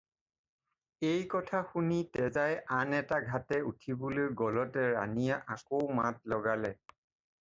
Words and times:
এইকথা 1.11 1.59
শুনি 1.71 1.99
তেজাই 2.13 2.53
আন 2.79 2.89
এটা 3.01 3.19
ঘাটে 3.29 3.57
উঠিবলৈ 3.73 4.27
গ'লতে 4.41 4.87
ৰাণীয়ে 4.89 5.35
আকৌ 5.57 5.83
মাত 6.01 6.35
লগালে। 6.35 6.73